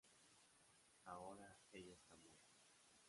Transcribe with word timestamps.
Ahora 1.05 1.59
ella 1.73 1.93
está 1.93 2.15
muerta. 2.15 2.57